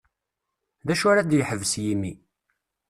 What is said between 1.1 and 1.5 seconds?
ara ad